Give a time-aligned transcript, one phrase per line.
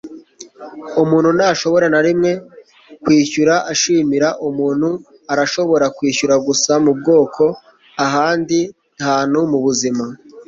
[1.03, 2.31] umuntu ntashobora na rimwe
[3.03, 4.89] kwishyura ashimira; umuntu
[5.31, 7.47] arashobora kwishyura gusa 'mubwoko'
[8.05, 8.59] ahandi
[9.05, 10.05] hantu mubuzima